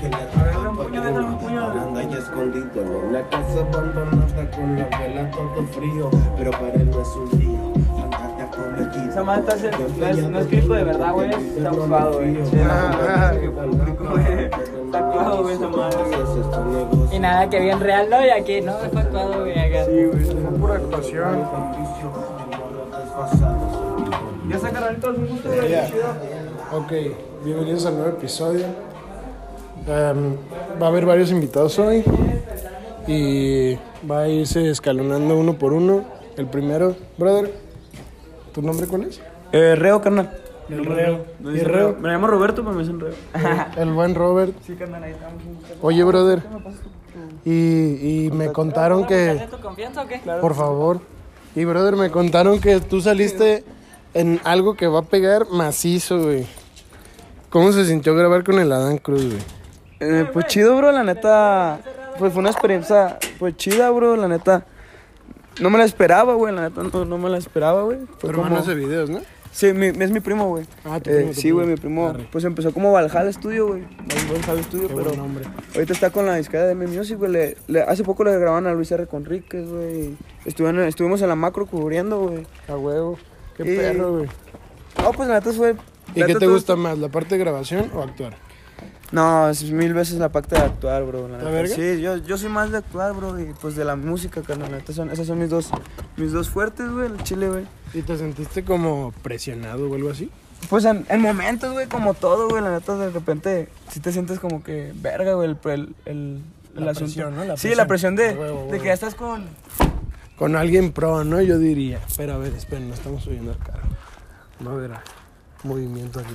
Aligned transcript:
Que 0.00 0.08
le 0.08 0.52
roba 0.52 0.72
por 0.72 0.86
uno 0.90 1.70
Anda 1.82 2.02
y 2.02 2.14
escondido 2.14 2.66
en 2.82 2.88
una 3.08 3.22
casa 3.28 3.60
abandonada 3.72 4.50
Con 4.50 4.78
la 4.78 4.98
vela 4.98 5.30
todo 5.30 5.62
frío 5.72 6.10
Pero 6.36 6.50
para 6.52 6.72
él 6.74 6.90
no 6.90 7.00
es 7.02 7.08
un 7.08 7.40
lío 7.40 9.08
Esa 9.08 9.22
madre 9.24 9.40
está 9.40 9.54
hace- 9.54 9.70
no 9.70 10.06
es- 10.06 10.28
no 10.30 10.38
es 10.38 10.50
grito 10.50 10.72
de 10.74 10.84
verdad, 10.84 11.12
güey, 11.14 11.30
está 11.30 11.70
actuado, 11.70 12.12
güey. 12.14 12.36
Ah. 12.68 13.32
Está 13.34 14.98
actuado, 14.98 15.42
güey, 15.42 15.54
esa 15.54 15.68
madre. 15.68 15.98
Y 17.12 17.18
nada, 17.18 17.48
que 17.50 17.60
bien 17.60 17.80
real, 17.80 18.08
¿no? 18.10 18.24
Y 18.24 18.28
aquí, 18.30 18.60
no, 18.60 18.72
fue 18.92 19.00
actuado, 19.00 19.40
güey, 19.40 19.58
acá. 19.58 19.84
Sí, 19.86 20.04
güey. 20.04 20.24
Fue 20.24 20.58
pura 20.58 20.74
actuación. 20.76 21.42
Ya 24.48 24.58
sacaron 24.58 24.96
todos 25.00 25.18
un 25.18 25.26
gusto. 25.28 25.48
Ya. 25.68 25.86
chido. 25.86 26.04
Ok, 26.72 26.92
bienvenidos 27.44 27.86
al 27.86 27.94
nuevo 27.96 28.10
episodio. 28.10 28.66
Em, 29.86 30.36
va 30.82 30.86
a 30.86 30.88
haber 30.88 31.06
varios 31.06 31.30
invitados 31.30 31.78
hoy 31.78 32.02
y 33.06 33.76
va 34.10 34.22
a 34.22 34.28
irse 34.28 34.70
escalonando 34.70 35.36
uno 35.36 35.58
por 35.58 35.72
uno. 35.72 36.04
El 36.36 36.46
primero, 36.46 36.96
brother, 37.16 37.52
¿tu 38.52 38.62
nombre 38.62 38.86
cuál 38.86 39.04
es? 39.04 39.20
Eh, 39.52 39.74
Reo, 39.76 40.02
carnal. 40.02 40.38
El 40.68 40.84
Reo. 40.84 41.24
Me 41.38 41.50
¿Y 41.50 41.54
dicen 41.54 41.68
Reo? 41.68 41.96
Me 42.00 42.08
llamo 42.08 42.26
Roberto, 42.26 42.62
pero 42.62 42.74
me 42.74 42.82
dicen 42.82 42.98
Reo. 42.98 43.14
El 43.76 43.92
buen 43.92 44.14
Robert. 44.14 44.52
Sí, 44.66 44.74
carnal, 44.74 45.04
ahí 45.04 45.12
estamos. 45.12 45.40
Oye, 45.80 46.02
brother, 46.02 46.42
y, 47.44 48.24
y 48.26 48.30
me 48.32 48.50
contaron 48.50 49.06
que... 49.06 49.32
¿Es 49.32 49.50
tu 49.50 49.60
confianza 49.60 50.02
o 50.02 50.08
qué? 50.08 50.20
Por 50.40 50.54
favor. 50.54 51.00
Y 51.54 51.64
brother, 51.64 51.94
me 51.94 52.10
contaron 52.10 52.60
que 52.60 52.80
tú 52.80 53.00
saliste 53.00 53.64
en 54.14 54.40
algo 54.42 54.74
que 54.74 54.88
va 54.88 54.98
a 54.98 55.02
pegar 55.02 55.46
macizo, 55.48 56.24
güey. 56.24 56.44
¿Cómo 57.50 57.70
se 57.70 57.84
sintió 57.86 58.14
grabar 58.16 58.42
con 58.42 58.58
el 58.58 58.72
Adán 58.72 58.98
Cruz, 58.98 59.24
güey? 59.24 59.38
Eh, 60.00 60.26
pues 60.32 60.46
chido, 60.46 60.76
bro, 60.76 60.92
la 60.92 61.04
neta. 61.04 61.80
Pues 62.18 62.32
fue 62.32 62.40
una 62.40 62.50
experiencia, 62.50 63.18
pues 63.38 63.56
chida, 63.56 63.90
bro, 63.90 64.16
la 64.16 64.28
neta. 64.28 64.64
No 65.60 65.70
me 65.70 65.78
la 65.78 65.84
esperaba, 65.84 66.34
güey, 66.34 66.54
la 66.54 66.68
neta, 66.68 66.82
no, 66.82 67.04
no 67.04 67.18
me 67.18 67.28
la 67.30 67.38
esperaba, 67.38 67.82
güey. 67.82 67.98
Tu 67.98 68.06
Fue 68.18 68.30
hermano 68.30 68.48
como... 68.50 68.60
hace 68.60 68.74
videos, 68.74 69.08
¿no? 69.10 69.20
Sí, 69.52 69.72
mi- 69.72 69.86
es 69.86 70.10
mi 70.10 70.20
primo, 70.20 70.48
güey. 70.48 70.66
Ah, 70.84 71.00
tu 71.00 71.08
Eh, 71.10 71.14
primo, 71.16 71.30
tu 71.32 71.40
sí, 71.40 71.50
güey, 71.50 71.66
mi 71.66 71.76
primo. 71.76 72.08
Arre. 72.08 72.28
Pues 72.30 72.44
empezó 72.44 72.72
como 72.74 72.92
Valhalla 72.92 73.32
Studio, 73.32 73.68
güey. 73.68 73.84
Valhalla 74.30 74.62
Studio, 74.62 74.88
Qué 74.88 74.94
pero 74.94 75.04
buen 75.08 75.16
nombre. 75.18 75.44
ahorita 75.74 75.92
está 75.94 76.10
con 76.10 76.26
la 76.26 76.34
disquera 76.36 76.64
de 76.66 76.72
M 76.72 76.86
Music, 76.88 77.16
güey. 77.16 77.32
Le- 77.32 77.56
le- 77.68 77.80
hace 77.82 78.04
poco 78.04 78.22
le 78.24 78.38
grabaron 78.38 78.66
a 78.66 78.74
Luis 78.74 78.90
R. 78.92 79.06
Conríquez, 79.06 79.66
güey. 79.66 80.14
Estuvieron- 80.44 80.84
estuvimos 80.86 81.22
en 81.22 81.28
la 81.30 81.36
macro 81.36 81.64
cubriendo, 81.64 82.20
güey. 82.20 82.46
A 82.68 82.76
huevo. 82.76 83.18
Qué 83.56 83.72
Y- 83.72 83.76
perro, 83.78 84.12
güey. 84.18 84.28
No, 85.02 85.12
pues 85.12 85.26
la 85.28 85.36
neta 85.36 85.52
fue. 85.52 85.74
¿Y 86.14 86.22
qué 86.22 86.34
te 86.34 86.46
gusta 86.46 86.76
más, 86.76 86.98
la 86.98 87.08
parte 87.08 87.36
de 87.36 87.38
grabación 87.38 87.90
o 87.94 88.02
actuar? 88.02 88.36
No, 89.12 89.48
es 89.48 89.62
mil 89.70 89.94
veces 89.94 90.18
la 90.18 90.30
parte 90.30 90.56
de 90.56 90.62
actuar, 90.62 91.04
bro. 91.04 91.28
La 91.28 91.38
¿La 91.38 91.50
verga? 91.50 91.74
Sí, 91.74 92.00
yo, 92.00 92.16
yo 92.16 92.36
soy 92.36 92.48
más 92.48 92.72
de 92.72 92.78
actuar, 92.78 93.12
bro, 93.14 93.38
y 93.38 93.52
pues 93.60 93.76
de 93.76 93.84
la 93.84 93.94
música, 93.96 94.42
carnal. 94.42 94.70
la 94.72 94.78
neta 94.78 94.92
son, 94.92 95.10
esas 95.10 95.26
son 95.28 95.38
mis 95.38 95.48
dos, 95.48 95.70
mis 96.16 96.32
dos 96.32 96.50
fuertes, 96.50 96.90
güey, 96.90 97.06
el 97.06 97.22
chile, 97.22 97.48
güey. 97.48 97.64
¿Y 97.94 98.02
te 98.02 98.18
sentiste 98.18 98.64
como 98.64 99.12
presionado 99.22 99.88
o 99.88 99.94
algo 99.94 100.10
así? 100.10 100.30
Pues 100.68 100.84
en, 100.86 101.06
en 101.08 101.20
momentos, 101.20 101.72
güey, 101.72 101.86
como 101.86 102.14
todo, 102.14 102.48
güey, 102.48 102.62
la 102.62 102.72
neta, 102.72 102.96
de 102.96 103.10
repente, 103.10 103.68
sí 103.90 104.00
te 104.00 104.10
sientes 104.10 104.40
como 104.40 104.64
que, 104.64 104.92
verga, 104.96 105.34
güey, 105.34 105.50
el, 105.50 105.58
el, 105.70 105.94
el, 106.06 106.42
el 106.76 106.84
La 106.84 106.90
asunto. 106.90 107.04
presión, 107.06 107.36
¿no? 107.36 107.44
La 107.44 107.56
sí, 107.56 107.62
presión. 107.68 107.76
la 107.76 107.86
presión 107.86 108.16
de, 108.16 108.34
huevo, 108.34 108.68
de 108.72 108.78
que 108.80 108.86
ya 108.86 108.92
estás 108.92 109.14
con... 109.14 109.44
Con 110.36 110.54
alguien 110.56 110.92
pro, 110.92 111.24
¿no? 111.24 111.40
Yo 111.40 111.58
diría. 111.58 112.00
Pero 112.16 112.34
a 112.34 112.38
ver, 112.38 112.52
esperen, 112.54 112.88
no 112.88 112.94
estamos 112.94 113.22
subiendo 113.22 113.52
al 113.52 113.58
carro. 113.58 113.88
No 114.60 114.76
verá. 114.76 115.02
Movimiento 115.62 116.20
aquí. 116.20 116.34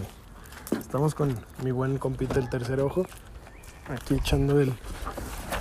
Estamos 0.80 1.16
con 1.16 1.38
mi 1.64 1.72
buen 1.72 1.98
compita 1.98 2.40
el 2.40 2.50
tercer 2.50 2.80
ojo. 2.82 3.06
Aquí 3.90 4.16
echando 4.16 4.60
el 4.60 4.74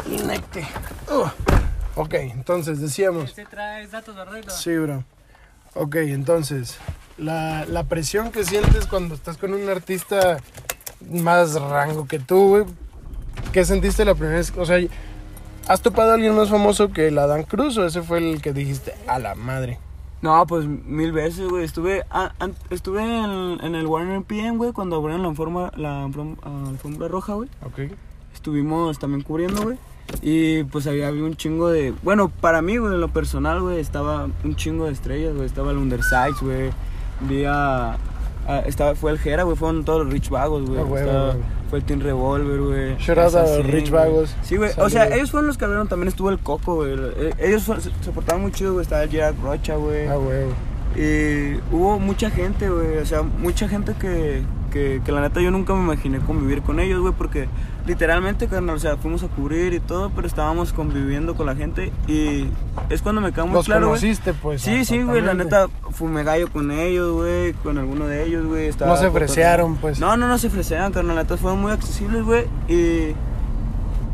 inecte. 0.07 0.67
Uh, 1.11 2.01
ok, 2.01 2.15
entonces 2.15 2.81
decíamos. 2.81 3.33
¿Sí 3.33 3.45
traes 3.45 3.91
datos, 3.91 4.15
verdad? 4.15 4.43
Sí, 4.49 4.77
bro. 4.77 5.05
Ok, 5.75 5.97
entonces, 5.97 6.79
la, 7.17 7.65
la 7.67 7.85
presión 7.85 8.33
que 8.33 8.45
sientes 8.45 8.87
cuando 8.87 9.15
estás 9.15 9.37
con 9.37 9.55
un 9.55 9.69
artista 9.69 10.39
más 11.11 11.55
rango 11.61 12.07
que 12.07 12.19
tú, 12.19 12.49
güey. 12.49 12.65
¿Qué 13.53 13.65
sentiste 13.65 14.05
la 14.05 14.15
primera 14.15 14.37
vez? 14.37 14.53
O 14.57 14.67
sea, 14.67 14.79
¿has 15.67 15.81
topado 15.81 16.11
a 16.11 16.15
alguien 16.15 16.35
más 16.37 16.51
famoso 16.51 16.93
que 16.93 17.09
el 17.09 17.19
Adán 17.19 17.45
Cruz 17.45 17.77
o 17.79 17.87
ese 17.87 18.03
fue 18.03 18.19
el 18.19 18.43
que 18.43 18.53
dijiste 18.53 18.95
a 19.07 19.19
la 19.19 19.35
madre? 19.35 19.79
No, 20.23 20.47
pues 20.47 20.67
mil 20.67 21.13
veces, 21.13 21.49
güey, 21.49 21.65
estuve, 21.65 22.05
ah, 22.11 22.33
estuve 22.69 23.01
en, 23.03 23.59
en 23.65 23.75
el 23.75 23.87
Warner 23.87 24.23
PM, 24.23 24.59
güey, 24.59 24.73
cuando 24.73 24.97
abrieron 24.97 25.23
la 25.23 25.29
alfombra, 25.31 25.73
la 25.77 26.07
alfom- 26.07 26.37
ah, 26.43 26.65
alfombra 26.69 27.09
roja, 27.09 27.35
güey. 27.35 27.49
Ok. 27.65 27.93
Estuvimos 28.35 28.99
también 28.99 29.23
cubriendo, 29.23 29.63
güey. 29.63 29.79
Y 30.23 30.65
pues 30.65 30.87
había, 30.87 31.09
había 31.09 31.25
un 31.25 31.37
chingo 31.37 31.69
de. 31.71 31.95
Bueno, 32.03 32.29
para 32.29 32.61
mí, 32.63 32.77
güey, 32.77 32.95
en 32.95 33.01
lo 33.01 33.09
personal, 33.09 33.61
güey, 33.63 33.79
estaba 33.81 34.29
un 34.45 34.57
chingo 34.57 34.87
de 34.87 34.93
estrellas, 34.93 35.35
güey. 35.35 35.47
Estaba 35.47 35.71
el 35.71 35.79
Undersides, 35.79 36.41
güey. 36.43 36.71
Vi 37.29 37.45
a. 37.45 37.93
a- 38.47 38.59
estaba, 38.67 38.95
fue 38.97 39.13
el 39.13 39.19
Jera, 39.19 39.45
güey. 39.45 39.57
Fueron 39.57 39.85
todos 39.85 40.05
los 40.05 40.13
Rich 40.13 40.29
Vagos, 40.31 40.67
güey. 40.69 40.83
Güey. 40.85 41.05
Fue 41.71 41.79
el 41.79 41.85
Team 41.85 42.01
Revolver, 42.01 42.61
güey. 42.61 42.97
Shout 42.99 43.17
out 43.19 43.35
a 43.37 43.59
Rich 43.63 43.91
güey. 43.91 44.05
Vagos. 44.05 44.35
Sí, 44.43 44.57
güey. 44.57 44.73
O 44.77 44.91
sea, 44.91 45.07
ellos 45.15 45.31
fueron 45.31 45.47
los 45.47 45.57
que 45.57 45.65
abrieron. 45.65 45.87
También 45.89 46.09
estuvo 46.09 46.29
el 46.31 46.39
Coco, 46.41 46.75
güey. 46.75 46.95
Eh, 46.99 47.33
Ellos 47.39 47.63
fueron- 47.63 47.83
se, 47.85 47.91
se 48.03 48.11
portaban 48.11 48.43
muy 48.43 48.51
chido, 48.51 48.73
güey. 48.73 48.83
Estaba 48.83 49.05
el 49.05 49.11
Gerard 49.11 49.37
Rocha, 49.41 49.77
güey. 49.77 50.09
Ah, 50.09 50.19
huevo. 50.19 50.53
Y 50.97 51.55
hubo 51.73 52.01
mucha 52.01 52.29
gente, 52.31 52.69
güey, 52.69 52.99
o 52.99 53.07
sea, 53.07 53.23
mucha 53.23 53.69
gente 53.69 53.95
que, 53.95 54.43
que, 54.71 55.03
que 55.05 55.13
la 55.13 55.21
neta 55.21 55.41
yo 55.41 55.51
nunca 55.51 55.75
me 55.75 55.81
imaginé 55.81 56.19
convivir 56.21 56.63
con 56.63 56.81
ellos, 56.81 57.01
güey, 57.01 57.13
porque 57.13 57.49
literalmente, 57.87 58.47
carnal, 58.47 58.77
o 58.77 58.79
sea, 58.79 58.97
fuimos 58.97 59.23
a 59.23 59.29
cubrir 59.29 59.73
y 59.75 59.81
todo, 59.81 60.11
pero 60.11 60.27
estábamos 60.27 60.73
conviviendo 60.73 61.35
con 61.35 61.47
la 61.47 61.57
gente 61.57 61.93
y 62.07 62.47
es 62.89 63.03
cuando 63.03 63.21
me 63.21 63.33
quedó 63.33 63.47
muy 63.47 63.55
Los 63.55 63.67
claro, 63.67 63.89
conociste, 63.89 64.33
pues. 64.33 64.63
Sí, 64.63 64.85
sí, 64.85 65.03
güey, 65.03 65.21
la 65.21 65.35
neta, 65.35 65.69
fumé 65.91 66.25
gallo 66.25 66.49
con 66.51 66.71
ellos, 66.71 67.13
güey, 67.13 67.53
con 67.55 67.79
alguno 67.79 68.07
de 68.07 68.25
ellos, 68.25 68.47
güey. 68.47 68.71
No 68.81 68.97
se 68.97 69.11
fresearon, 69.11 69.77
pues. 69.77 69.99
No, 69.99 70.17
no, 70.17 70.29
no 70.29 70.39
se 70.39 70.51
fresearon, 70.51 70.93
carnal, 70.93 71.17
la 71.17 71.23
neta, 71.23 71.37
fueron 71.37 71.61
muy 71.61 71.73
accesibles, 71.73 72.25
güey, 72.25 72.45
y... 72.69 73.15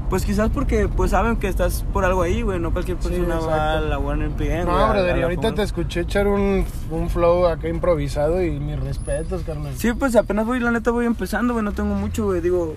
Pues 0.08 0.24
quizás 0.24 0.50
porque 0.50 0.86
pues 0.88 1.10
saben 1.10 1.36
que 1.36 1.48
estás 1.48 1.84
por 1.92 2.04
algo 2.04 2.22
ahí, 2.22 2.42
güey, 2.42 2.60
no 2.60 2.72
cualquier 2.72 2.96
Sí, 3.00 3.08
persona 3.08 3.40
va 3.40 3.78
a 3.78 3.80
la 3.80 3.98
Warner 3.98 4.30
PM, 4.30 4.64
No, 4.64 4.72
güey, 4.72 4.90
brother, 4.90 5.18
y 5.18 5.22
ahorita 5.22 5.52
te 5.54 5.62
escuché 5.62 6.00
echar 6.00 6.28
un, 6.28 6.64
un 6.92 7.10
flow 7.10 7.46
acá 7.46 7.68
improvisado 7.68 8.40
y 8.40 8.60
mis 8.60 8.78
respetos, 8.78 9.42
carnal. 9.42 9.72
Sí, 9.76 9.92
pues 9.94 10.14
apenas 10.14 10.46
voy, 10.46 10.60
la 10.60 10.70
neta 10.70 10.92
voy 10.92 11.06
empezando, 11.06 11.54
güey, 11.54 11.64
no 11.64 11.72
tengo 11.72 11.96
mucho, 11.96 12.26
güey, 12.26 12.40
digo, 12.40 12.76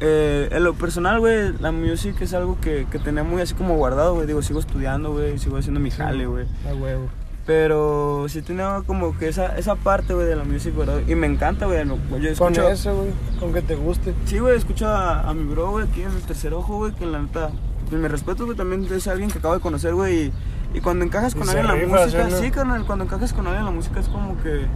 eh, 0.00 0.48
en 0.50 0.64
lo 0.64 0.72
personal, 0.72 1.20
güey, 1.20 1.52
la 1.60 1.72
music 1.72 2.16
es 2.22 2.32
algo 2.32 2.58
que, 2.58 2.86
que 2.90 2.98
tenía 2.98 3.22
muy 3.22 3.42
así 3.42 3.52
como 3.54 3.76
guardado, 3.76 4.14
güey, 4.14 4.26
digo, 4.26 4.40
sigo 4.40 4.58
estudiando, 4.58 5.12
güey, 5.12 5.38
sigo 5.38 5.58
haciendo 5.58 5.78
mi 5.78 5.90
jale, 5.90 6.24
güey, 6.26 6.46
A 6.68 6.74
huevo. 6.74 7.06
Pero 7.46 8.26
sí 8.28 8.40
tenía 8.42 8.82
como 8.86 9.16
que 9.18 9.28
esa, 9.28 9.56
esa 9.58 9.74
parte, 9.74 10.14
güey, 10.14 10.26
de 10.26 10.36
la 10.36 10.44
music, 10.44 10.76
¿verdad? 10.76 11.00
Y 11.08 11.14
me 11.14 11.26
encanta, 11.26 11.66
güey, 11.66 11.84
yo 11.86 11.96
Con 12.08 12.24
escucho... 12.24 12.68
eso, 12.68 12.94
güey, 12.94 13.10
con 13.40 13.52
que 13.52 13.62
te 13.62 13.74
guste. 13.74 14.14
Sí, 14.26 14.38
güey, 14.38 14.56
escucho 14.56 14.86
a, 14.88 15.28
a 15.28 15.34
mi 15.34 15.44
bro, 15.52 15.70
güey, 15.72 15.86
aquí 15.88 16.02
en 16.02 16.10
el 16.12 16.22
tercer 16.22 16.54
ojo, 16.54 16.76
güey, 16.78 16.92
que 16.92 17.04
la 17.06 17.20
neta, 17.20 17.50
pues 17.88 18.00
mi 18.00 18.08
respeto, 18.08 18.44
güey, 18.44 18.56
también 18.56 18.86
es 18.92 19.08
alguien 19.08 19.30
que 19.30 19.38
acabo 19.38 19.54
de 19.54 19.60
conocer, 19.60 19.94
güey, 19.94 20.26
y, 20.26 20.32
y 20.74 20.80
cuando 20.80 21.04
encajas 21.04 21.34
con 21.34 21.48
alguien 21.48 21.66
en 21.68 21.90
la 21.92 21.98
música, 22.04 22.30
¿sí 22.30 22.50
carnal, 22.50 22.86
cuando 22.86 23.04
encajas 23.04 23.32
con 23.32 23.46
alguien 23.46 23.60
en 23.60 23.66
la 23.66 23.72
música 23.72 24.00
es 24.00 24.08
como 24.08 24.40
que 24.42 24.66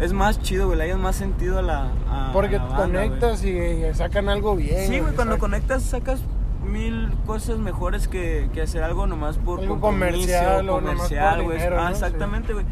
es 0.00 0.12
más 0.12 0.40
chido, 0.40 0.66
güey, 0.66 0.78
le 0.78 0.84
hayas 0.84 0.98
más 0.98 1.16
sentido 1.16 1.58
a 1.58 1.62
la. 1.62 1.92
a- 2.08 2.30
Porque 2.32 2.56
a 2.56 2.60
la 2.60 2.64
banda, 2.68 3.00
conectas 3.02 3.44
y, 3.44 3.48
y 3.50 3.94
sacan 3.94 4.28
algo 4.28 4.54
bien. 4.56 4.86
Sí, 4.88 5.00
güey, 5.00 5.12
cuando 5.14 5.38
conectas 5.38 5.82
sacas 5.82 6.20
mil 6.68 7.10
cosas 7.26 7.58
mejores 7.58 8.08
que, 8.08 8.48
que 8.52 8.62
hacer 8.62 8.82
algo 8.82 9.06
nomás 9.06 9.38
por 9.38 9.60
Algo 9.60 9.80
comercial 9.80 10.68
o 10.68 10.74
comercial, 10.80 11.42
güey. 11.42 11.60
Ah, 11.62 11.70
¿no? 11.70 11.88
exactamente, 11.88 12.52
güey. 12.52 12.64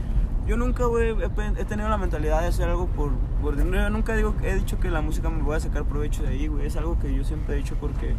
Yo 0.47 0.57
nunca, 0.57 0.85
güey, 0.85 1.11
he, 1.11 1.61
he 1.61 1.65
tenido 1.65 1.89
la 1.89 1.97
mentalidad 1.99 2.41
de 2.41 2.47
hacer 2.47 2.69
algo 2.69 2.87
por, 2.87 3.11
por 3.43 3.57
dinero. 3.57 3.83
Yo 3.83 3.91
nunca 3.91 4.15
digo, 4.15 4.35
he 4.45 4.55
dicho 4.55 4.79
que 4.79 4.91
la 4.91 5.01
música 5.01 5.29
me 5.29 5.43
voy 5.43 5.57
a 5.57 5.61
sacar 5.61 5.85
provecho 5.85 6.23
de 6.23 6.29
ahí, 6.29 6.47
güey. 6.47 6.67
Es 6.67 6.77
algo 6.77 6.97
que 7.01 7.13
yo 7.13 7.25
siempre 7.25 7.55
he 7.57 7.59
dicho 7.59 7.75
porque 7.81 8.15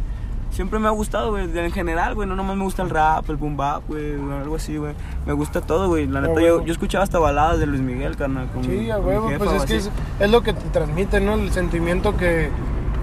siempre 0.50 0.78
me 0.78 0.88
ha 0.88 0.90
gustado, 0.90 1.30
güey. 1.30 1.48
En 1.58 1.72
general, 1.72 2.14
güey. 2.14 2.28
No 2.28 2.36
nomás 2.36 2.56
me 2.58 2.64
gusta 2.64 2.82
el 2.82 2.90
rap, 2.90 3.30
el 3.30 3.36
boom 3.36 3.56
bap, 3.56 3.82
güey. 3.88 4.12
Algo 4.30 4.56
así, 4.56 4.76
güey. 4.76 4.92
Me 5.24 5.32
gusta 5.32 5.62
todo, 5.62 5.88
güey. 5.88 6.06
La 6.06 6.20
neta, 6.20 6.38
yo, 6.42 6.62
yo 6.62 6.72
escuchaba 6.72 7.02
hasta 7.02 7.18
baladas 7.18 7.60
de 7.60 7.66
Luis 7.66 7.80
Miguel, 7.80 8.14
carnal. 8.16 8.46
Con, 8.48 8.62
Sí, 8.62 8.90
a 8.90 8.98
huevo, 8.98 9.30
pues 9.38 9.50
es 9.52 9.64
que 9.64 9.76
así. 9.76 9.88
es, 9.88 9.90
es 10.20 10.30
lo 10.30 10.42
que 10.42 10.52
te 10.52 10.68
transmite, 10.68 11.20
¿no? 11.20 11.32
El 11.32 11.50
sentimiento 11.50 12.14
que 12.18 12.50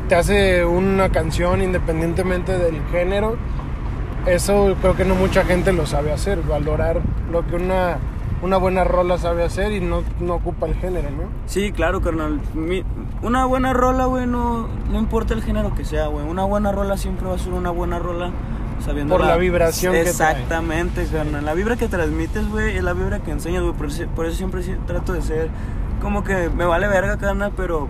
te 0.08 0.16
hace 0.16 0.66
una 0.66 1.10
canción 1.10 1.62
independientemente 1.62 2.58
del 2.58 2.82
género. 2.92 3.38
Eso 4.26 4.76
creo 4.82 4.96
que 4.96 5.06
no 5.06 5.16
mucha 5.16 5.46
gente 5.46 5.72
lo 5.72 5.86
sabe 5.86 6.12
hacer, 6.12 6.42
valorar 6.42 7.02
lo 7.32 7.46
que 7.46 7.56
una, 7.58 7.98
una 8.42 8.58
buena 8.58 8.84
rola 8.84 9.18
sabe 9.20 9.44
hacer 9.44 9.72
y 9.72 9.82
no, 9.82 10.04
no 10.20 10.36
ocupa 10.36 10.66
el 10.66 10.74
género, 10.76 11.10
¿no? 11.12 11.24
Sí, 11.46 11.72
claro, 11.72 12.02
carnal. 12.02 12.40
Mi- 12.56 12.84
una 13.22 13.46
buena 13.46 13.74
rola, 13.74 14.06
güey, 14.06 14.26
no, 14.26 14.68
no 14.92 14.98
importa 15.00 15.34
el 15.36 15.44
género 15.44 15.76
que 15.76 15.86
sea, 15.86 16.08
güey. 16.08 16.26
Una 16.26 16.44
buena 16.44 16.72
rola 16.72 16.98
siempre 16.98 17.28
va 17.28 17.36
a 17.36 17.40
ser 17.40 17.54
una 17.54 17.70
buena 17.70 18.00
rola 18.00 18.32
sabiendo 18.84 19.16
Por 19.16 19.26
la 19.26 19.38
vibración 19.38 19.94
que 19.94 20.02
trae. 20.02 20.10
Exactamente, 20.10 21.06
carnal. 21.06 21.46
La 21.46 21.54
vibra 21.54 21.76
que 21.76 21.88
transmites, 21.88 22.50
güey, 22.50 22.78
es 22.78 22.84
la 22.84 22.94
vibra 22.94 23.20
que 23.20 23.30
enseñas, 23.32 23.62
güey. 23.62 23.74
Por 23.76 23.88
eso, 23.88 24.06
por 24.16 24.26
eso 24.26 24.38
siempre 24.38 24.64
trato 24.88 25.14
de 25.14 25.22
ser 25.22 25.50
como 26.02 26.24
que 26.24 26.50
me 26.50 26.66
vale 26.66 26.88
verga, 26.88 27.18
carnal, 27.18 27.52
pero 27.56 27.88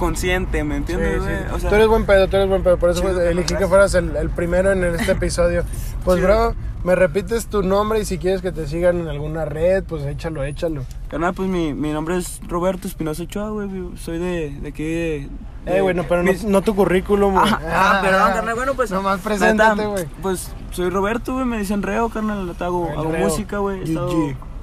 consciente, 0.00 0.64
¿me 0.64 0.74
Sí, 0.74 0.78
entiendes, 0.78 1.12
sí. 1.14 1.18
güey? 1.20 1.54
O 1.54 1.58
sea, 1.60 1.70
tú 1.70 1.76
eres 1.76 1.86
buen 1.86 2.04
pedo, 2.06 2.26
tú 2.26 2.36
eres 2.36 2.48
buen 2.48 2.64
pedo. 2.64 2.76
Por 2.78 2.90
eso 2.90 3.02
Chido, 3.02 3.20
elegí 3.22 3.54
que 3.54 3.66
fueras 3.68 3.94
el, 3.94 4.16
el 4.16 4.30
primero 4.30 4.72
en 4.72 4.82
este 4.82 5.12
episodio. 5.12 5.62
Pues, 6.04 6.20
bro, 6.20 6.54
me 6.82 6.94
repites 6.96 7.46
tu 7.46 7.62
nombre 7.62 8.00
y 8.00 8.04
si 8.04 8.18
quieres 8.18 8.42
que 8.42 8.50
te 8.50 8.66
sigan 8.66 8.98
en 8.98 9.06
alguna 9.08 9.44
red, 9.44 9.84
pues 9.84 10.04
échalo, 10.04 10.42
échalo. 10.42 10.82
carnal, 11.08 11.34
pues 11.34 11.48
mi, 11.48 11.72
mi 11.74 11.92
nombre 11.92 12.16
es 12.16 12.40
Roberto 12.48 12.88
Espinosa 12.88 13.22
Ochoa, 13.22 13.50
güey. 13.50 13.68
Soy 13.96 14.18
de, 14.18 14.50
de 14.60 14.68
aquí 14.70 14.82
de. 14.84 15.28
de- 15.66 15.76
Eh, 15.76 15.80
bueno, 15.82 16.04
pero 16.08 16.22
no, 16.22 16.32
mis- 16.32 16.42
no 16.44 16.62
tu 16.62 16.74
currículum, 16.74 17.34
güey. 17.34 17.44
Ah, 17.46 17.60
ah, 17.70 18.00
perdón, 18.02 18.32
carnal. 18.32 18.54
Bueno, 18.54 18.74
pues. 18.74 18.90
Nomás 18.90 19.20
preséntate, 19.20 19.84
güey. 19.86 20.06
Pues 20.22 20.50
soy 20.70 20.88
Roberto, 20.88 21.34
güey. 21.34 21.44
Me 21.44 21.58
dicen 21.58 21.82
Reo, 21.82 22.08
carnal. 22.08 22.50
Hago, 22.58 22.88
hago 22.96 23.10
música, 23.12 23.58
güey. 23.58 23.80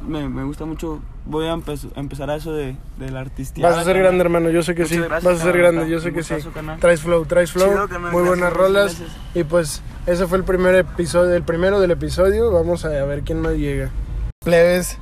Me, 0.07 0.27
me 0.27 0.43
gusta 0.43 0.65
mucho. 0.65 0.99
Voy 1.29 1.45
a 1.47 1.53
empe- 1.53 1.91
a 1.95 1.99
empezar 1.99 2.29
a 2.29 2.35
eso 2.35 2.53
de, 2.53 2.75
del 2.97 3.17
artista. 3.17 3.59
Vas 3.61 3.77
a 3.77 3.83
ser 3.83 3.97
grande, 3.97 4.21
hermano, 4.23 4.49
yo 4.49 4.63
sé 4.63 4.73
que 4.75 4.83
Muchas 4.83 4.95
sí. 4.97 5.03
gracias, 5.03 5.23
Vas 5.23 5.41
a 5.41 5.43
ser 5.43 5.57
grande, 5.57 5.89
yo 5.89 5.99
sé 5.99 6.13
que 6.13 6.23
sí. 6.23 6.35
Traes 6.79 7.01
flow, 7.01 7.25
traes 7.25 7.51
flow. 7.51 7.87
Chido, 7.87 7.99
Muy 8.11 8.23
buenas 8.23 8.53
rolas. 8.53 8.97
gracias. 8.99 9.17
Y 9.35 9.43
pues 9.43 9.81
ese 10.05 10.25
fue 10.27 10.37
el 10.37 10.43
primer 10.45 10.73
episodio, 10.75 11.33
el 11.35 11.43
primero 11.43 11.79
del 11.81 11.91
episodio. 11.91 12.51
Vamos 12.51 12.85
a 12.85 12.89
ver 12.89 13.23
quién 13.23 13.41
más 13.41 13.53
llega. 13.53 13.89
Plebes, 14.43 14.97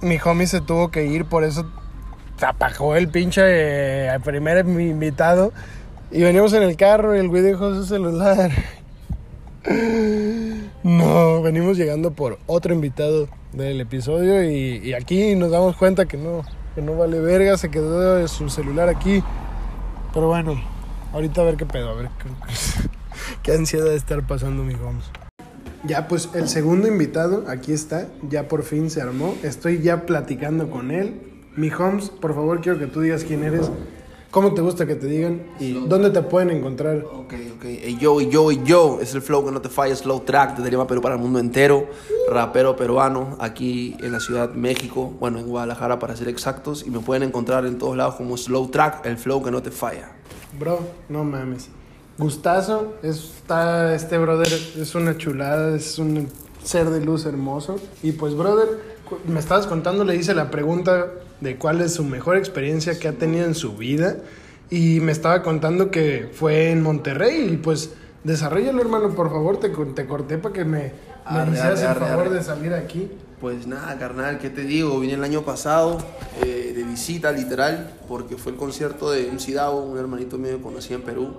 mi 0.00 0.18
homie 0.24 0.46
se 0.48 0.60
tuvo 0.60 0.90
que 0.90 1.06
ir, 1.06 1.24
por 1.24 1.44
eso 1.44 1.70
se 2.36 2.46
apagó 2.46 2.96
el 2.96 3.08
pinche 3.08 3.42
eh, 3.44 4.18
primer 4.24 4.66
invitado. 4.66 5.52
Y 6.10 6.22
veníamos 6.22 6.52
en 6.54 6.64
el 6.64 6.76
carro 6.76 7.14
y 7.14 7.20
el 7.20 7.28
güey 7.28 7.42
dejó 7.42 7.72
su 7.74 7.84
celular. 7.84 8.50
No, 10.82 11.42
venimos 11.42 11.76
llegando 11.76 12.12
por 12.12 12.38
otro 12.46 12.72
invitado 12.72 13.28
del 13.52 13.80
episodio 13.80 14.42
y, 14.44 14.78
y 14.78 14.94
aquí 14.94 15.34
nos 15.34 15.50
damos 15.50 15.76
cuenta 15.76 16.06
que 16.06 16.16
no, 16.16 16.42
que 16.74 16.82
no 16.82 16.96
vale 16.96 17.20
verga, 17.20 17.58
se 17.58 17.70
quedó 17.70 18.26
su 18.28 18.48
celular 18.48 18.88
aquí. 18.88 19.22
Pero 20.14 20.28
bueno, 20.28 20.60
ahorita 21.12 21.42
a 21.42 21.44
ver 21.44 21.56
qué 21.56 21.66
pedo, 21.66 21.90
a 21.90 21.94
ver 21.94 22.08
qué, 22.18 22.28
qué 23.42 23.52
ansiedad 23.52 23.86
de 23.86 23.96
estar 23.96 24.26
pasando 24.26 24.64
mi 24.64 24.74
Holmes. 24.74 25.04
Ya 25.84 26.08
pues 26.08 26.28
el 26.34 26.48
segundo 26.48 26.88
invitado, 26.88 27.44
aquí 27.48 27.72
está, 27.72 28.08
ya 28.28 28.48
por 28.48 28.62
fin 28.62 28.90
se 28.90 29.00
armó, 29.00 29.34
estoy 29.42 29.80
ya 29.80 30.04
platicando 30.06 30.70
con 30.70 30.90
él. 30.90 31.20
Mi 31.56 31.70
Holmes, 31.70 32.10
por 32.10 32.34
favor 32.34 32.60
quiero 32.60 32.78
que 32.78 32.86
tú 32.86 33.00
digas 33.00 33.24
quién 33.24 33.44
eres, 33.44 33.70
cómo 34.30 34.54
te 34.54 34.62
gusta 34.62 34.86
que 34.86 34.94
te 34.94 35.06
digan 35.06 35.42
y 35.58 35.72
dónde 35.72 36.10
te 36.10 36.22
pueden 36.22 36.50
encontrar. 36.50 37.04
Yo, 38.00 38.18
ey, 38.18 38.30
yo, 38.30 38.50
ey, 38.50 38.60
yo. 38.64 38.98
Es 39.00 39.14
el 39.14 39.22
flow 39.22 39.44
que 39.44 39.52
no 39.52 39.60
te 39.60 39.68
falla, 39.68 39.94
Slow 39.94 40.20
Track 40.20 40.56
de 40.56 40.64
Derima 40.64 40.86
Perú 40.86 41.02
para 41.02 41.14
el 41.14 41.20
mundo 41.20 41.38
entero. 41.38 41.88
Rapero 42.30 42.74
peruano 42.74 43.36
aquí 43.38 43.96
en 44.00 44.12
la 44.12 44.20
ciudad 44.20 44.48
de 44.48 44.56
México, 44.56 45.12
bueno, 45.20 45.38
en 45.38 45.46
Guadalajara 45.46 45.98
para 45.98 46.16
ser 46.16 46.28
exactos. 46.28 46.84
Y 46.86 46.90
me 46.90 47.00
pueden 47.00 47.22
encontrar 47.22 47.66
en 47.66 47.78
todos 47.78 47.96
lados 47.96 48.16
como 48.16 48.36
Slow 48.36 48.68
Track, 48.68 49.06
el 49.06 49.18
flow 49.18 49.42
que 49.42 49.50
no 49.50 49.62
te 49.62 49.70
falla. 49.70 50.12
Bro, 50.58 50.80
no 51.08 51.22
mames. 51.22 51.68
Gustazo, 52.18 52.94
está 53.02 53.94
este 53.94 54.18
brother, 54.18 54.52
es 54.76 54.94
una 54.94 55.16
chulada, 55.16 55.76
es 55.76 55.98
un 55.98 56.28
ser 56.62 56.90
de 56.90 57.00
luz 57.00 57.26
hermoso. 57.26 57.76
Y 58.02 58.12
pues, 58.12 58.34
brother, 58.34 58.68
me 59.26 59.40
estabas 59.40 59.66
contando, 59.66 60.04
le 60.04 60.16
hice 60.16 60.34
la 60.34 60.50
pregunta 60.50 61.12
de 61.40 61.56
cuál 61.56 61.80
es 61.80 61.94
su 61.94 62.04
mejor 62.04 62.36
experiencia 62.36 62.98
que 62.98 63.08
ha 63.08 63.12
tenido 63.12 63.46
en 63.46 63.54
su 63.54 63.76
vida. 63.76 64.16
Y 64.70 65.00
me 65.00 65.12
estaba 65.12 65.42
contando 65.42 65.90
que 65.90 66.30
fue 66.32 66.70
en 66.70 66.82
Monterrey. 66.82 67.50
Y 67.52 67.56
pues, 67.56 67.90
desarrollalo, 68.24 68.80
hermano, 68.80 69.14
por 69.14 69.30
favor, 69.30 69.58
te, 69.58 69.68
te 69.68 70.06
corté 70.06 70.38
para 70.38 70.52
que 70.52 70.64
me, 70.64 70.92
me 71.30 71.38
Arre, 71.38 71.52
hicieras 71.52 71.82
arre, 71.82 72.04
el 72.04 72.08
favor 72.10 72.26
arre. 72.26 72.36
de 72.36 72.42
salir 72.44 72.72
aquí. 72.74 73.10
Pues 73.40 73.66
nada, 73.66 73.98
carnal, 73.98 74.38
¿qué 74.38 74.50
te 74.50 74.62
digo? 74.62 75.00
Vine 75.00 75.14
el 75.14 75.24
año 75.24 75.42
pasado 75.42 75.96
eh, 76.44 76.74
de 76.76 76.82
visita, 76.84 77.32
literal, 77.32 77.90
porque 78.06 78.36
fue 78.36 78.52
el 78.52 78.58
concierto 78.58 79.10
de 79.10 79.32
MC 79.32 79.54
Davo, 79.54 79.82
un 79.82 79.98
hermanito 79.98 80.36
mío 80.36 80.58
que 80.58 80.62
conocí 80.62 80.92
en 80.92 81.00
Perú. 81.02 81.32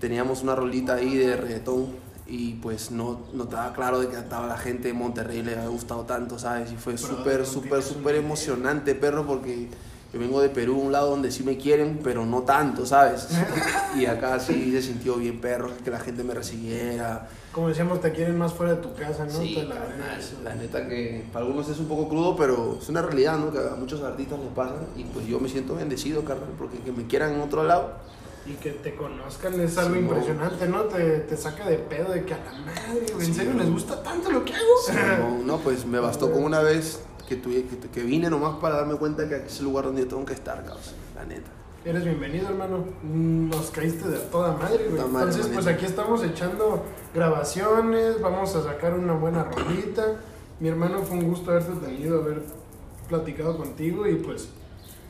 Teníamos 0.00 0.42
una 0.42 0.54
rolita 0.54 0.94
ahí 0.94 1.16
de 1.16 1.36
reggaetón 1.36 1.88
y 2.28 2.54
pues 2.54 2.92
no, 2.92 3.22
no 3.34 3.42
estaba 3.44 3.72
claro 3.72 3.98
de 3.98 4.06
que 4.08 4.16
a 4.16 4.28
toda 4.28 4.46
la 4.46 4.56
gente 4.56 4.86
de 4.86 4.94
Monterrey 4.94 5.42
le 5.42 5.56
había 5.56 5.68
gustado 5.68 6.04
tanto, 6.04 6.38
¿sabes? 6.38 6.70
Y 6.72 6.76
fue 6.76 6.96
súper, 6.96 7.44
súper, 7.44 7.82
súper 7.82 8.14
emocionante, 8.14 8.94
perro, 8.94 9.26
porque 9.26 9.68
yo 10.12 10.18
vengo 10.18 10.40
de 10.40 10.48
Perú, 10.48 10.76
un 10.78 10.92
lado 10.92 11.10
donde 11.10 11.30
sí 11.30 11.42
me 11.44 11.56
quieren, 11.56 12.00
pero 12.02 12.26
no 12.26 12.42
tanto, 12.42 12.84
¿sabes? 12.86 13.28
Y 13.96 14.06
acá 14.06 14.38
sí 14.38 14.70
se 14.72 14.82
sintió 14.82 15.16
bien, 15.16 15.40
perro, 15.40 15.70
que 15.84 15.90
la 15.90 15.98
gente 15.98 16.22
me 16.22 16.32
recibiera. 16.32 17.28
Como 17.52 17.68
decíamos, 17.68 18.00
te 18.00 18.12
quieren 18.12 18.38
más 18.38 18.52
fuera 18.54 18.74
de 18.74 18.80
tu 18.82 18.94
casa, 18.94 19.24
¿no? 19.24 19.32
Sí, 19.32 19.56
la- 19.68 20.44
la 20.44 20.54
neta 20.54 20.86
que 20.88 21.24
para 21.32 21.44
algunos 21.44 21.68
es 21.68 21.78
un 21.78 21.86
poco 21.88 22.08
crudo, 22.08 22.36
pero 22.36 22.78
es 22.80 22.88
una 22.88 23.02
realidad, 23.02 23.36
¿no? 23.38 23.52
Que 23.52 23.58
a 23.58 23.74
muchos 23.76 24.00
artistas 24.02 24.38
les 24.38 24.48
pasa 24.50 24.74
y 24.96 25.02
pues 25.04 25.26
yo 25.26 25.40
me 25.40 25.48
siento 25.48 25.74
bendecido, 25.74 26.24
carnal, 26.24 26.50
porque 26.56 26.78
que 26.78 26.92
me 26.92 27.06
quieran 27.08 27.34
en 27.34 27.40
otro 27.40 27.64
lado. 27.64 27.94
Y 28.46 28.52
que 28.54 28.70
te 28.70 28.94
conozcan 28.94 29.60
es 29.60 29.76
algo 29.76 29.94
Sí, 29.94 30.00
impresionante, 30.00 30.66
¿no? 30.68 30.82
Te, 30.84 31.18
te 31.20 31.36
saca 31.36 31.68
de 31.68 31.76
pedo 31.76 32.12
de 32.12 32.24
que 32.24 32.34
a 32.34 32.38
la 32.38 32.52
madre, 32.52 33.06
¿en 33.20 33.34
serio 33.34 33.52
les 33.54 33.70
gusta 33.70 34.02
tanto 34.02 34.30
lo 34.30 34.44
que 34.44 34.54
hago? 34.54 35.38
No, 35.38 35.44
no, 35.44 35.58
pues 35.58 35.84
me 35.84 35.98
bastó 35.98 36.32
con 36.32 36.44
una 36.44 36.60
vez 36.60 37.00
que, 37.30 37.36
tuve, 37.36 37.64
que, 37.64 37.78
que 37.78 38.02
vine 38.02 38.28
nomás 38.28 38.56
para 38.56 38.78
darme 38.78 38.96
cuenta 38.96 39.28
que 39.28 39.36
aquí 39.36 39.46
es 39.46 39.60
el 39.60 39.66
lugar 39.66 39.84
donde 39.84 40.02
yo 40.02 40.08
tengo 40.08 40.24
que 40.24 40.34
estar, 40.34 40.56
cabrón, 40.64 40.82
la 41.14 41.24
neta. 41.24 41.48
Eres 41.84 42.04
bienvenido, 42.04 42.48
hermano. 42.48 42.84
Nos 43.04 43.70
caíste 43.70 44.08
de 44.08 44.18
toda 44.18 44.54
madre, 44.54 44.86
güey. 44.88 44.96
Toda 44.96 45.06
madre, 45.06 45.30
Entonces, 45.30 45.52
pues 45.54 45.66
aquí 45.68 45.86
estamos 45.86 46.24
echando 46.24 46.82
grabaciones, 47.14 48.20
vamos 48.20 48.56
a 48.56 48.64
sacar 48.64 48.94
una 48.94 49.12
buena 49.12 49.44
rolita. 49.44 50.16
Mi 50.58 50.68
hermano, 50.68 51.02
fue 51.02 51.18
un 51.18 51.28
gusto 51.28 51.52
haberte 51.52 51.72
tenido, 51.86 52.20
haber 52.20 52.42
platicado 53.08 53.56
contigo 53.56 54.08
y 54.08 54.16
pues 54.16 54.48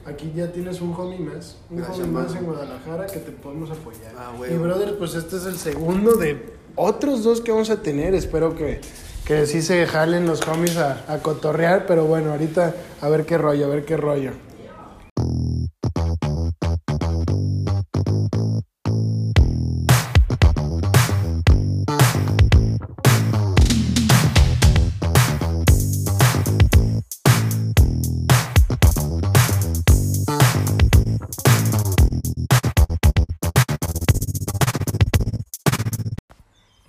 aquí 0.04 0.30
ya 0.36 0.52
tienes 0.52 0.82
un 0.82 0.94
homie 0.94 1.20
más, 1.20 1.56
un 1.70 1.78
Gracias, 1.78 2.00
homie 2.00 2.12
más 2.12 2.36
en 2.36 2.44
Guadalajara 2.44 3.06
que 3.06 3.20
te 3.20 3.32
podemos 3.32 3.70
apoyar. 3.70 4.12
Ah, 4.18 4.32
y 4.46 4.54
brother, 4.58 4.98
pues 4.98 5.14
este 5.14 5.36
es 5.36 5.46
el 5.46 5.56
segundo 5.56 6.16
de 6.16 6.52
otros 6.76 7.24
dos 7.24 7.40
que 7.40 7.50
vamos 7.50 7.70
a 7.70 7.80
tener. 7.80 8.14
Espero 8.14 8.54
que, 8.54 8.82
que 9.30 9.46
sí 9.46 9.62
se 9.62 9.86
jalen 9.86 10.26
los 10.26 10.44
homies 10.48 10.76
a, 10.76 11.04
a 11.06 11.18
cotorrear, 11.18 11.86
pero 11.86 12.04
bueno, 12.04 12.32
ahorita 12.32 12.74
a 13.00 13.08
ver 13.08 13.24
qué 13.24 13.38
rollo, 13.38 13.66
a 13.66 13.68
ver 13.68 13.84
qué 13.84 13.96
rollo. 13.96 14.32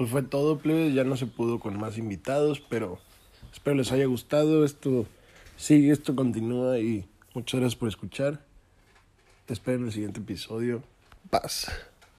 Pues 0.02 0.10
fue 0.10 0.24
todo, 0.24 0.58
plebes. 0.58 0.96
Ya 0.96 1.04
no 1.04 1.16
se 1.16 1.28
pudo 1.28 1.60
con 1.60 1.78
más 1.78 2.00
invitados, 2.00 2.60
pero 2.60 2.98
espero 3.54 3.76
les 3.76 3.92
haya 3.92 4.08
gustado. 4.08 4.66
Esto 4.66 5.06
sigue, 5.58 5.92
esto 5.92 6.16
continúa 6.16 6.80
y 6.80 7.06
muchas 7.36 7.60
gracias 7.60 7.78
por 7.78 7.88
escuchar. 7.88 8.44
Te 9.46 9.54
espero 9.54 9.78
en 9.78 9.86
el 9.86 9.92
siguiente 9.92 10.20
episodio. 10.20 10.82
Paz. 11.30 11.68